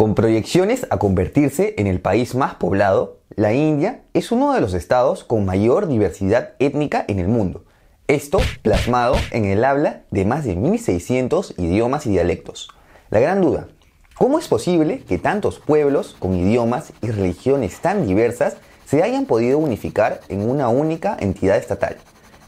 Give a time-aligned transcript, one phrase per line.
[0.00, 4.72] Con proyecciones a convertirse en el país más poblado, la India es uno de los
[4.72, 7.66] estados con mayor diversidad étnica en el mundo.
[8.08, 12.70] Esto plasmado en el habla de más de 1.600 idiomas y dialectos.
[13.10, 13.68] La gran duda,
[14.14, 19.58] ¿cómo es posible que tantos pueblos con idiomas y religiones tan diversas se hayan podido
[19.58, 21.98] unificar en una única entidad estatal?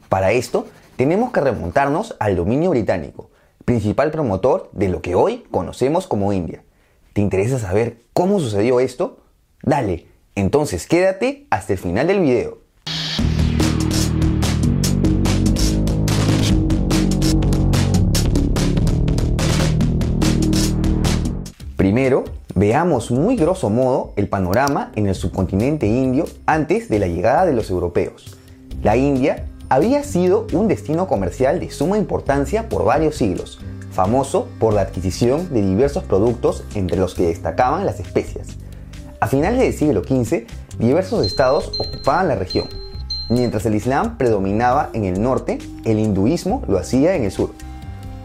[0.08, 3.28] Para esto, tenemos que remontarnos al dominio británico,
[3.66, 6.64] principal promotor de lo que hoy conocemos como India.
[7.12, 9.18] ¿Te interesa saber cómo sucedió esto?
[9.62, 12.58] Dale, entonces quédate hasta el final del video.
[21.76, 27.44] Primero, veamos muy grosso modo el panorama en el subcontinente indio antes de la llegada
[27.44, 28.38] de los europeos.
[28.82, 33.60] La India había sido un destino comercial de suma importancia por varios siglos,
[33.92, 38.48] famoso por la adquisición de diversos productos entre los que destacaban las especias.
[39.20, 40.46] A finales del siglo XV,
[40.78, 42.68] diversos estados ocupaban la región.
[43.28, 47.50] Mientras el Islam predominaba en el norte, el hinduismo lo hacía en el sur.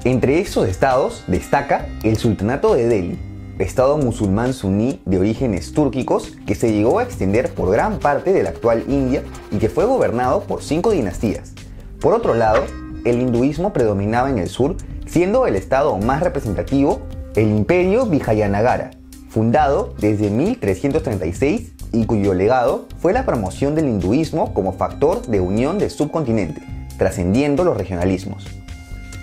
[0.03, 3.20] Entre esos estados destaca el Sultanato de Delhi,
[3.59, 8.44] estado musulmán suní de orígenes túrquicos que se llegó a extender por gran parte de
[8.44, 11.53] la actual India y que fue gobernado por cinco dinastías.
[11.99, 12.64] Por otro lado,
[13.05, 14.75] el hinduismo predominaba en el sur
[15.08, 17.02] siendo el estado más representativo
[17.36, 18.91] el imperio Vijayanagara,
[19.30, 25.77] fundado desde 1336 y cuyo legado fue la promoción del hinduismo como factor de unión
[25.77, 26.61] del subcontinente,
[26.97, 28.47] trascendiendo los regionalismos.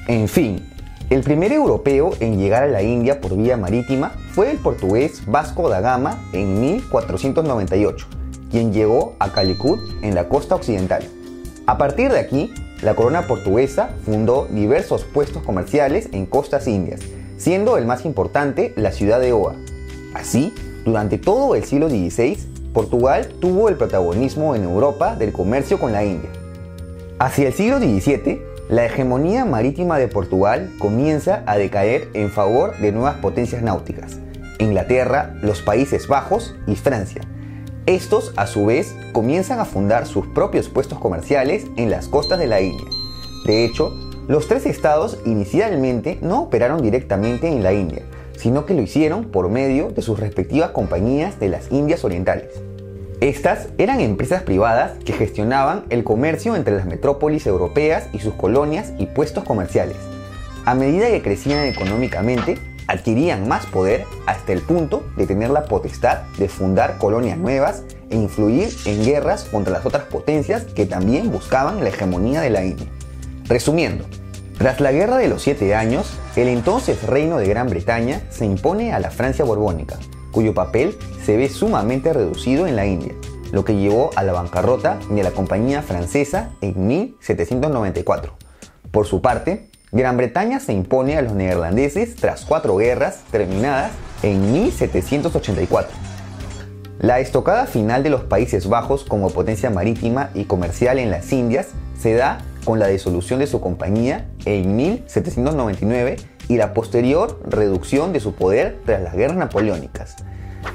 [0.07, 0.65] En fin,
[1.11, 5.69] el primer europeo en llegar a la India por vía marítima fue el portugués Vasco
[5.69, 8.07] da Gama en 1498,
[8.51, 11.03] quien llegó a Calicut en la costa occidental.
[11.67, 12.53] A partir de aquí,
[12.85, 17.01] la corona portuguesa fundó diversos puestos comerciales en costas indias,
[17.39, 19.55] siendo el más importante la ciudad de Oa.
[20.13, 20.53] Así,
[20.85, 22.37] durante todo el siglo XVI,
[22.75, 26.29] Portugal tuvo el protagonismo en Europa del comercio con la India.
[27.19, 32.93] Hacia el siglo XVII, la hegemonía marítima de Portugal comienza a decaer en favor de
[32.93, 34.19] nuevas potencias náuticas,
[34.59, 37.23] Inglaterra, los Países Bajos y Francia,
[37.87, 42.47] estos, a su vez, comienzan a fundar sus propios puestos comerciales en las costas de
[42.47, 42.87] la India.
[43.45, 43.93] De hecho,
[44.27, 48.03] los tres estados inicialmente no operaron directamente en la India,
[48.39, 52.49] sino que lo hicieron por medio de sus respectivas compañías de las Indias Orientales.
[53.21, 58.93] Estas eran empresas privadas que gestionaban el comercio entre las metrópolis europeas y sus colonias
[58.99, 59.97] y puestos comerciales.
[60.65, 62.57] A medida que crecían económicamente,
[62.87, 68.17] adquirían más poder hasta el punto de tener la potestad de fundar colonias nuevas e
[68.17, 72.87] influir en guerras contra las otras potencias que también buscaban la hegemonía de la India.
[73.47, 74.05] Resumiendo,
[74.59, 78.93] tras la Guerra de los Siete Años, el entonces Reino de Gran Bretaña se impone
[78.93, 79.99] a la Francia borbónica,
[80.31, 83.15] cuyo papel se ve sumamente reducido en la India,
[83.53, 88.33] lo que llevó a la bancarrota de la Compañía Francesa en 1794.
[88.91, 93.93] Por su parte, Gran Bretaña se impone a los neerlandeses tras cuatro guerras terminadas
[94.25, 95.97] en 1784.
[96.99, 101.69] La estocada final de los Países Bajos como potencia marítima y comercial en las Indias
[101.97, 106.17] se da con la disolución de su compañía en 1799
[106.49, 110.17] y la posterior reducción de su poder tras las guerras napoleónicas.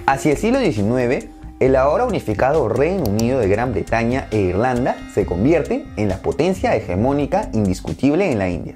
[0.05, 1.27] Hacia el siglo XIX,
[1.59, 6.73] el ahora unificado Reino Unido de Gran Bretaña e Irlanda se convierte en la potencia
[6.77, 8.75] hegemónica indiscutible en la India.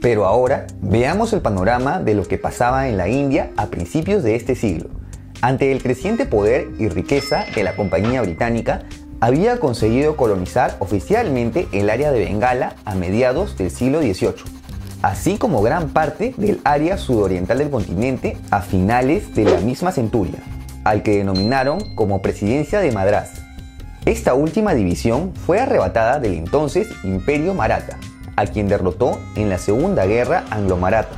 [0.00, 4.36] Pero ahora veamos el panorama de lo que pasaba en la India a principios de
[4.36, 4.90] este siglo.
[5.40, 8.84] Ante el creciente poder y riqueza que la compañía británica
[9.20, 14.34] había conseguido colonizar oficialmente el área de Bengala a mediados del siglo XVIII,
[15.02, 20.40] así como gran parte del área sudoriental del continente a finales de la misma centuria,
[20.84, 23.42] al que denominaron como Presidencia de Madras.
[24.04, 27.98] Esta última división fue arrebatada del entonces Imperio Maratha,
[28.36, 31.16] a quien derrotó en la Segunda Guerra Anglo-Maratha.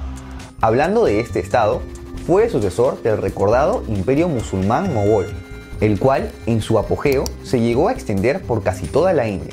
[0.60, 1.82] Hablando de este estado,
[2.26, 5.26] fue sucesor del recordado Imperio Musulmán Mogol,
[5.80, 9.52] el cual en su apogeo se llegó a extender por casi toda la India.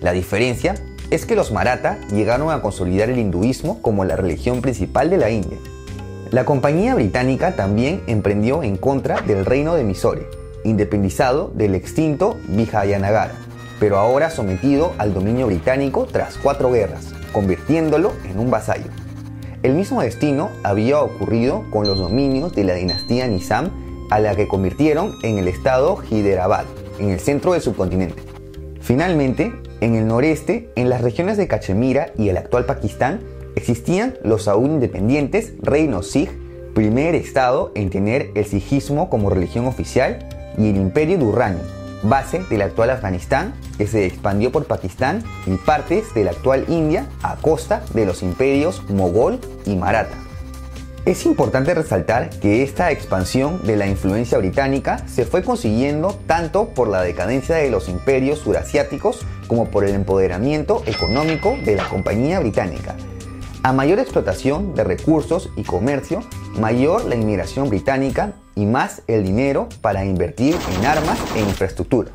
[0.00, 0.74] La diferencia
[1.10, 5.30] es que los Maratha llegaron a consolidar el hinduismo como la religión principal de la
[5.30, 5.58] India.
[6.30, 10.28] La compañía británica también emprendió en contra del reino de Mysore,
[10.64, 13.49] independizado del extinto Vijayanagara
[13.80, 18.90] pero ahora sometido al dominio británico tras cuatro guerras, convirtiéndolo en un vasallo.
[19.62, 23.70] El mismo destino había ocurrido con los dominios de la dinastía Nizam,
[24.10, 26.66] a la que convirtieron en el estado Hyderabad,
[26.98, 28.22] en el centro del subcontinente.
[28.80, 33.20] Finalmente, en el noreste, en las regiones de Cachemira y el actual Pakistán,
[33.56, 36.30] existían los aún independientes reinos Sikh
[36.74, 40.26] primer estado en tener el sijismo como religión oficial,
[40.58, 41.60] y el imperio Durrani,
[42.02, 47.08] base del actual Afganistán, que se expandió por Pakistán y partes de la actual India
[47.22, 50.16] a costa de los imperios Mogol y Maratha.
[51.06, 56.88] Es importante resaltar que esta expansión de la influencia británica se fue consiguiendo tanto por
[56.88, 62.96] la decadencia de los imperios surasiáticos como por el empoderamiento económico de la compañía británica.
[63.62, 66.22] A mayor explotación de recursos y comercio,
[66.58, 72.10] mayor la inmigración británica y más el dinero para invertir en armas e infraestructura.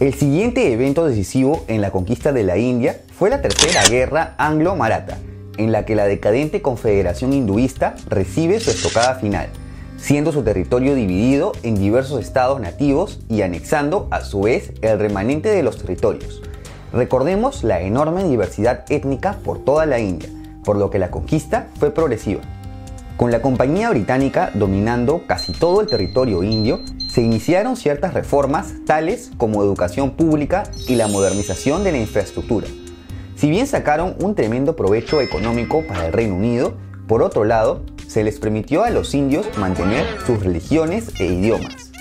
[0.00, 5.18] El siguiente evento decisivo en la conquista de la India fue la Tercera Guerra Anglo-Maratha,
[5.56, 9.48] en la que la decadente confederación hinduista recibe su estocada final,
[9.96, 15.48] siendo su territorio dividido en diversos estados nativos y anexando a su vez el remanente
[15.50, 16.42] de los territorios.
[16.92, 20.28] Recordemos la enorme diversidad étnica por toda la India,
[20.64, 22.40] por lo que la conquista fue progresiva.
[23.16, 29.30] Con la compañía británica dominando casi todo el territorio indio, se iniciaron ciertas reformas tales
[29.36, 32.66] como educación pública y la modernización de la infraestructura.
[33.36, 36.74] Si bien sacaron un tremendo provecho económico para el Reino Unido,
[37.06, 41.92] por otro lado, se les permitió a los indios mantener sus religiones e idiomas.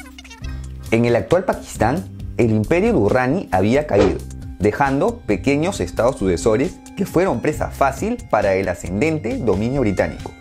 [0.89, 2.03] En el actual Pakistán,
[2.37, 4.17] el imperio Durrani había caído,
[4.57, 10.31] dejando pequeños estados sucesores que fueron presa fácil para el ascendente dominio británico.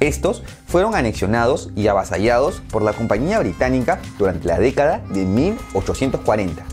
[0.00, 6.64] Estos fueron anexionados y avasallados por la Compañía Británica durante la década de 1840.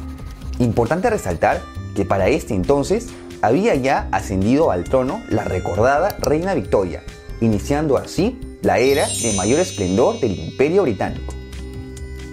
[0.60, 1.62] Importante resaltar
[1.96, 3.08] que para este entonces
[3.42, 7.04] había ya ascendido al trono la recordada Reina Victoria,
[7.42, 11.34] iniciando así la era de mayor esplendor del Imperio Británico.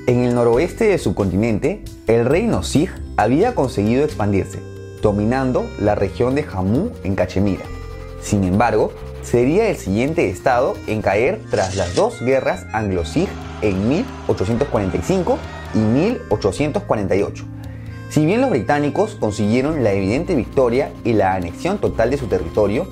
[0.06, 4.58] En el noroeste del subcontinente, el reino Sikh había conseguido expandirse,
[5.00, 7.64] dominando la región de Jammu en Cachemira.
[8.20, 8.92] Sin embargo,
[9.22, 13.28] sería el siguiente estado en caer tras las dos guerras anglo-sig
[13.62, 15.38] en 1845
[15.74, 17.44] y 1848.
[18.10, 22.86] Si bien los británicos consiguieron la evidente victoria y la anexión total de su territorio,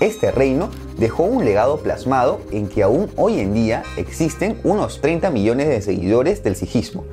[0.00, 0.68] este reino
[0.98, 5.80] dejó un legado plasmado en que aún hoy en día existen unos 30 millones de
[5.80, 7.04] seguidores del sijismo,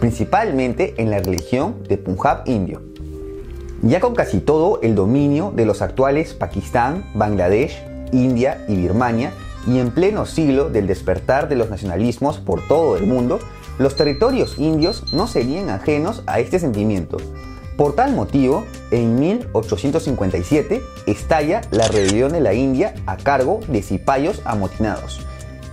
[0.00, 2.82] principalmente en la religión de Punjab indio.
[3.82, 9.32] Ya con casi todo el dominio de los actuales Pakistán, Bangladesh, India y Birmania,
[9.66, 13.38] y en pleno siglo del despertar de los nacionalismos por todo el mundo,
[13.78, 17.16] los territorios indios no serían ajenos a este sentimiento.
[17.76, 24.42] Por tal motivo, en 1857 estalla la rebelión de la India a cargo de cipayos
[24.44, 25.26] amotinados.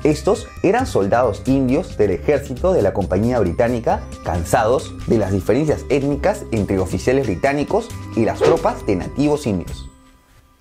[0.04, 6.46] Estos eran soldados indios del ejército de la Compañía Británica cansados de las diferencias étnicas
[6.52, 9.89] entre oficiales británicos y las tropas de nativos indios.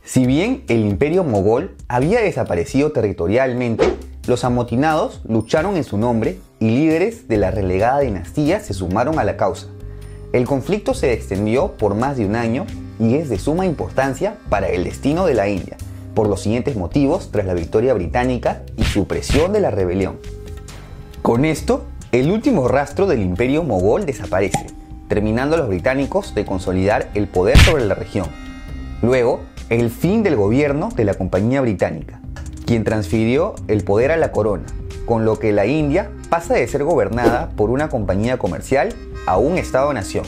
[0.08, 3.84] Si bien el imperio mogol había desaparecido territorialmente,
[4.26, 9.24] los amotinados lucharon en su nombre y líderes de la relegada dinastía se sumaron a
[9.24, 9.66] la causa.
[10.32, 12.64] El conflicto se extendió por más de un año
[12.98, 15.76] y es de suma importancia para el destino de la India,
[16.14, 20.16] por los siguientes motivos tras la victoria británica y supresión de la rebelión.
[21.20, 24.68] Con esto, el último rastro del imperio mogol desaparece,
[25.06, 28.28] terminando los británicos de consolidar el poder sobre la región.
[29.02, 32.20] Luego, el fin del gobierno de la Compañía Británica,
[32.64, 34.64] quien transfirió el poder a la corona,
[35.04, 38.94] con lo que la India pasa de ser gobernada por una compañía comercial
[39.26, 40.24] a un Estado-nación.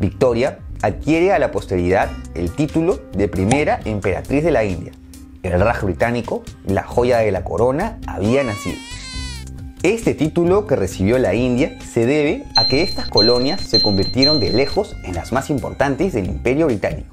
[0.00, 4.92] Victoria adquiere a la posteridad el título de primera emperatriz de la India.
[5.42, 8.76] El Raj británico, la joya de la corona, había nacido.
[9.82, 14.52] Este título que recibió la India se debe a que estas colonias se convirtieron de
[14.52, 17.08] lejos en las más importantes del imperio británico,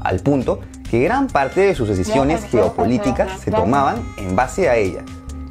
[0.00, 5.02] al punto que gran parte de sus decisiones geopolíticas se tomaban en base a ella,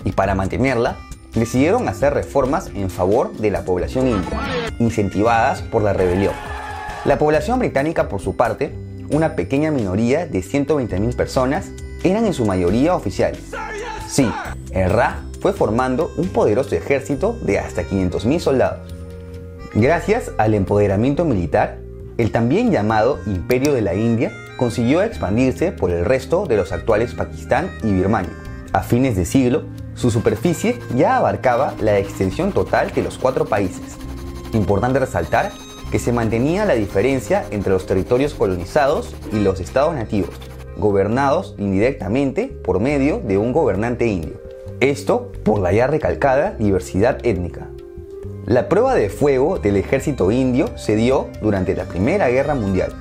[0.03, 0.97] y para mantenerla,
[1.33, 4.39] decidieron hacer reformas en favor de la población india,
[4.79, 6.33] incentivadas por la rebelión.
[7.05, 8.73] La población británica, por su parte,
[9.09, 11.69] una pequeña minoría de 120.000 personas,
[12.03, 13.43] eran en su mayoría oficiales.
[14.07, 14.31] Sí,
[14.71, 18.93] el Raj fue formando un poderoso ejército de hasta 500.000 soldados.
[19.73, 21.79] Gracias al empoderamiento militar,
[22.17, 27.13] el también llamado Imperio de la India consiguió expandirse por el resto de los actuales
[27.13, 28.33] Pakistán y Birmania.
[28.73, 29.63] A fines de siglo,
[29.95, 33.97] su superficie ya abarcaba la extensión total de los cuatro países.
[34.53, 35.51] Importante resaltar
[35.91, 40.31] que se mantenía la diferencia entre los territorios colonizados y los estados nativos,
[40.77, 44.41] gobernados indirectamente por medio de un gobernante indio.
[44.79, 47.69] Esto por la ya recalcada diversidad étnica.
[48.45, 52.93] La prueba de fuego del ejército indio se dio durante la Primera Guerra Mundial,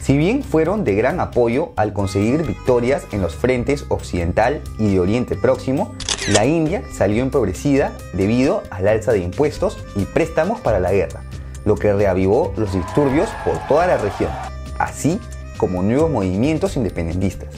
[0.00, 5.00] Si bien fueron de gran apoyo al conseguir victorias en los frentes occidental y de
[5.00, 5.94] Oriente Próximo,
[6.32, 11.22] la India salió empobrecida debido al alza de impuestos y préstamos para la guerra,
[11.66, 14.30] lo que reavivó los disturbios por toda la región,
[14.78, 15.20] así
[15.58, 17.48] como nuevos movimientos independentistas.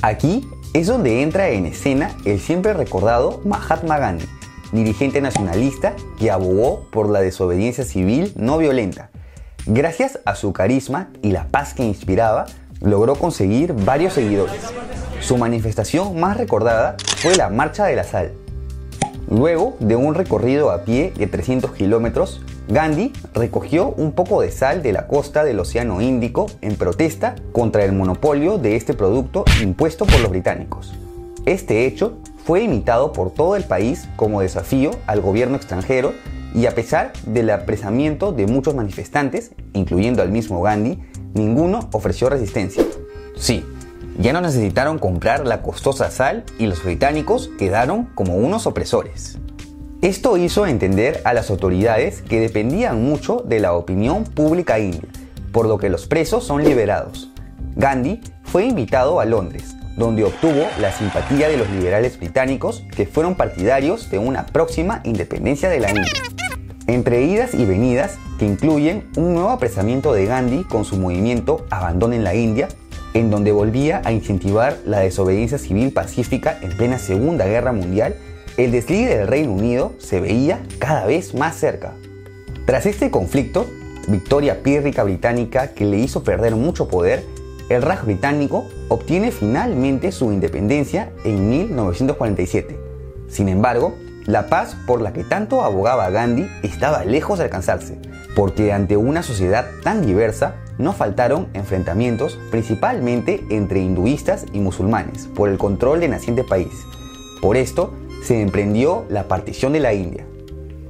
[0.00, 4.26] Aquí es donde entra en escena el siempre recordado Mahatma Gandhi,
[4.72, 9.10] dirigente nacionalista que abogó por la desobediencia civil no violenta.
[9.68, 12.46] Gracias a su carisma y la paz que inspiraba,
[12.80, 14.62] logró conseguir varios seguidores.
[15.20, 18.30] Su manifestación más recordada fue la Marcha de la Sal.
[19.28, 24.84] Luego de un recorrido a pie de 300 kilómetros, Gandhi recogió un poco de sal
[24.84, 30.06] de la costa del Océano Índico en protesta contra el monopolio de este producto impuesto
[30.06, 30.94] por los británicos.
[31.44, 36.12] Este hecho fue imitado por todo el país como desafío al gobierno extranjero
[36.56, 40.98] y a pesar del apresamiento de muchos manifestantes, incluyendo al mismo Gandhi,
[41.34, 42.82] ninguno ofreció resistencia.
[43.36, 43.62] Sí,
[44.18, 49.38] ya no necesitaron comprar la costosa sal y los británicos quedaron como unos opresores.
[50.00, 55.08] Esto hizo entender a las autoridades que dependían mucho de la opinión pública india,
[55.52, 57.30] por lo que los presos son liberados.
[57.74, 63.34] Gandhi fue invitado a Londres, donde obtuvo la simpatía de los liberales británicos que fueron
[63.34, 66.12] partidarios de una próxima independencia de la India.
[66.86, 72.24] Entre idas y venidas, que incluyen un nuevo apresamiento de Gandhi con su movimiento Abandonen
[72.24, 72.68] la India,
[73.14, 78.14] en donde volvía a incentivar la desobediencia civil pacífica en plena Segunda Guerra Mundial
[78.56, 81.92] el desligue del Reino Unido se veía cada vez más cerca.
[82.64, 83.66] Tras este conflicto,
[84.08, 87.22] victoria pírrica británica que le hizo perder mucho poder,
[87.68, 92.78] el Raj británico obtiene finalmente su independencia en 1947.
[93.28, 93.94] Sin embargo,
[94.26, 97.98] la paz por la que tanto abogaba Gandhi estaba lejos de alcanzarse,
[98.34, 105.48] porque ante una sociedad tan diversa no faltaron enfrentamientos principalmente entre hinduistas y musulmanes por
[105.48, 106.72] el control del naciente país.
[107.40, 110.26] Por esto, se emprendió la partición de la India.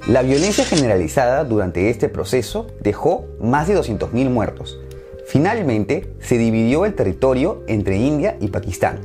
[0.07, 4.79] La violencia generalizada durante este proceso dejó más de 200.000 muertos.
[5.27, 9.01] Finalmente, se dividió el territorio entre India y Pakistán.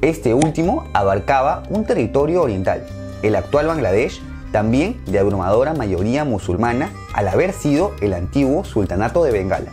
[0.00, 2.86] Este último abarcaba un territorio oriental,
[3.22, 4.20] el actual Bangladesh,
[4.52, 9.72] también de abrumadora mayoría musulmana, al haber sido el antiguo Sultanato de Bengala.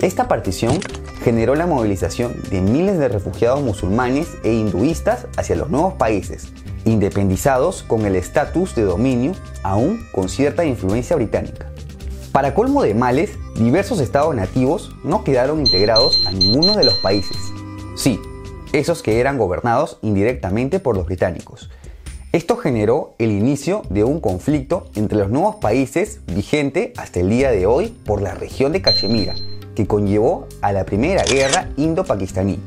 [0.00, 0.78] Esta partición
[1.22, 6.48] generó la movilización de miles de refugiados musulmanes e hinduistas hacia los nuevos países,
[6.84, 11.70] independizados con el estatus de dominio, aún con cierta influencia británica.
[12.32, 17.36] Para colmo de males, diversos estados nativos no quedaron integrados a ninguno de los países.
[17.96, 18.20] Sí,
[18.72, 21.70] esos que eran gobernados indirectamente por los británicos.
[22.34, 27.52] Esto generó el inicio de un conflicto entre los nuevos países vigente hasta el día
[27.52, 29.36] de hoy por la región de Cachemira,
[29.76, 32.58] que conllevó a la Primera Guerra Indo-Pakistaní,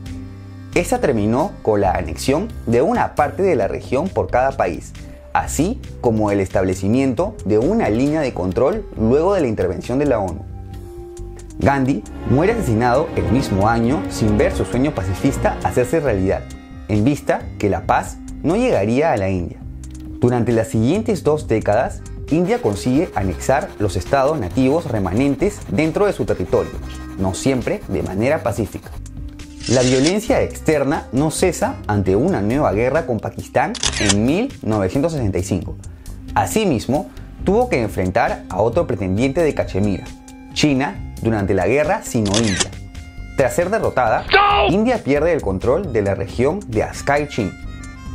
[0.74, 4.94] esta terminó con la anexión de una parte de la región por cada país,
[5.34, 10.20] así como el establecimiento de una línea de control luego de la intervención de la
[10.20, 10.46] ONU.
[11.60, 16.44] Gandhi muere asesinado el mismo año sin ver su sueño pacifista hacerse realidad,
[16.88, 19.60] en vista que la paz no llegaría a la India.
[20.20, 26.25] Durante las siguientes dos décadas, India consigue anexar los estados nativos remanentes dentro de su
[26.25, 26.72] territorio,
[27.17, 28.89] no siempre de manera pacífica.
[29.70, 35.75] La violencia externa no cesa ante una nueva guerra con Pakistán en 1965.
[36.36, 37.10] Asimismo,
[37.44, 40.06] tuvo que enfrentar a otro pretendiente de Cachemira,
[40.53, 42.72] China, durante la guerra sino-india.
[43.36, 44.25] Tras ser derrotada,
[44.70, 47.51] India pierde el control de la región de Askai Chin.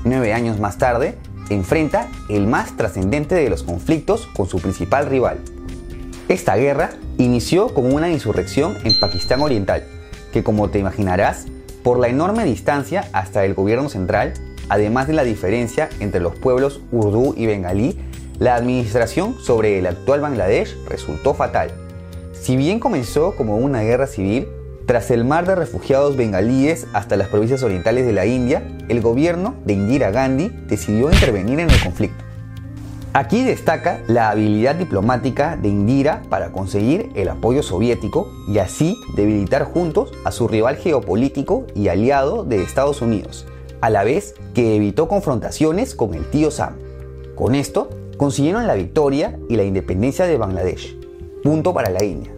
[0.04, 1.16] Nueve años más tarde,
[1.48, 5.38] enfrenta el más trascendente de los conflictos con su principal rival.
[6.28, 9.84] Esta guerra inició como una insurrección en Pakistán Oriental,
[10.32, 11.46] que como te imaginarás,
[11.84, 14.34] por la enorme distancia hasta el gobierno central,
[14.68, 17.98] además de la diferencia entre los pueblos urdú y bengalí,
[18.38, 21.70] la administración sobre el actual Bangladesh resultó fatal.
[22.32, 24.48] Si bien comenzó como una guerra civil,
[24.86, 29.54] tras el mar de refugiados bengalíes hasta las provincias orientales de la India, el gobierno
[29.64, 32.24] de Indira Gandhi decidió intervenir en el conflicto.
[33.14, 39.64] Aquí destaca la habilidad diplomática de Indira para conseguir el apoyo soviético y así debilitar
[39.64, 43.46] juntos a su rival geopolítico y aliado de Estados Unidos,
[43.82, 46.78] a la vez que evitó confrontaciones con el tío Sam.
[47.36, 50.98] Con esto, consiguieron la victoria y la independencia de Bangladesh.
[51.42, 52.32] Punto para la India.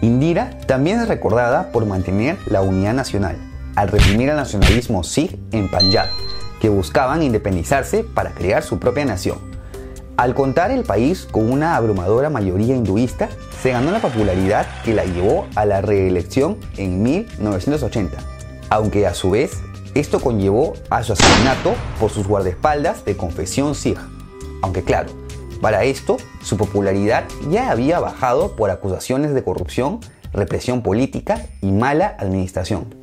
[0.00, 3.36] Indira también es recordada por mantener la unidad nacional,
[3.76, 6.08] al reprimir al nacionalismo Sikh en Punjab,
[6.60, 9.38] que buscaban independizarse para crear su propia nación.
[10.16, 13.28] Al contar el país con una abrumadora mayoría hinduista,
[13.62, 18.18] se ganó la popularidad que la llevó a la reelección en 1980,
[18.70, 19.58] aunque a su vez
[19.94, 23.98] esto conllevó a su asesinato por sus guardaespaldas de confesión sikh.
[24.62, 25.10] Aunque claro,
[25.60, 30.00] para esto su popularidad ya había bajado por acusaciones de corrupción,
[30.32, 32.94] represión política y mala administración.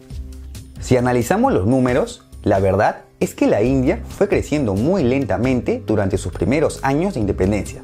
[0.79, 6.17] Si analizamos los números, la verdad es que la India fue creciendo muy lentamente durante
[6.17, 7.83] sus primeros años de independencia.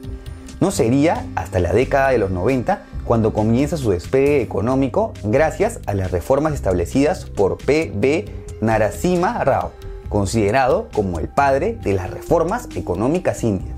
[0.59, 5.93] No sería hasta la década de los 90 cuando comienza su despegue económico gracias a
[5.93, 8.25] las reformas establecidas por P.B.
[8.61, 9.71] Narasimha Rao,
[10.09, 13.76] considerado como el padre de las reformas económicas indias.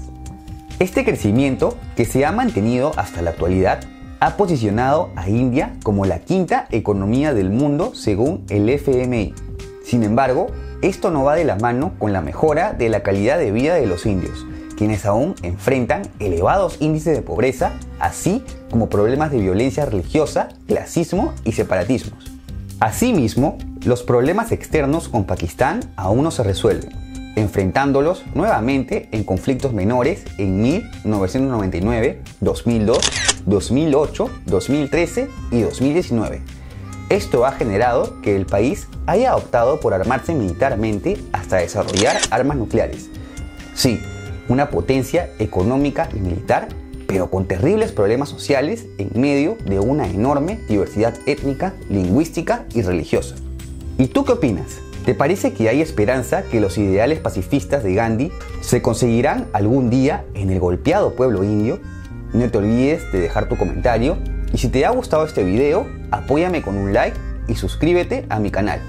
[0.79, 3.81] Este crecimiento, que se ha mantenido hasta la actualidad,
[4.21, 9.33] ha posicionado a India como la quinta economía del mundo según el FMI.
[9.83, 10.47] Sin embargo,
[10.81, 13.87] esto no va de la mano con la mejora de la calidad de vida de
[13.87, 14.45] los indios,
[14.77, 21.51] quienes aún enfrentan elevados índices de pobreza, así como problemas de violencia religiosa, clasismo y
[21.51, 22.31] separatismos.
[22.79, 27.08] Asimismo, los problemas externos con Pakistán aún no se resuelven,
[27.39, 32.99] enfrentándolos nuevamente en conflictos menores en 1999, 2002,
[33.45, 36.41] 2008, 2013 y 2019
[37.09, 43.09] esto ha generado que el país haya optado por armarse militarmente hasta desarrollar armas nucleares.
[43.73, 43.99] Sí,
[44.47, 46.69] una potencia económica y militar,
[47.07, 53.35] pero con terribles problemas sociales en medio de una enorme diversidad étnica, lingüística y religiosa.
[53.97, 54.79] ¿Y tú qué opinas?
[55.05, 60.25] ¿Te parece que hay esperanza que los ideales pacifistas de Gandhi se conseguirán algún día
[60.33, 61.79] en el golpeado pueblo indio?
[62.33, 64.17] No te olvides de dejar tu comentario
[64.53, 68.51] y si te ha gustado este video, apóyame con un like y suscríbete a mi
[68.51, 68.81] canal.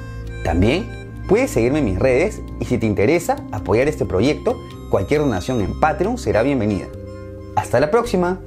[0.44, 0.88] También
[1.28, 4.58] puedes seguirme en mis redes y si te interesa apoyar este proyecto,
[4.90, 6.86] cualquier donación en Patreon será bienvenida.
[7.56, 8.40] Hasta la próxima.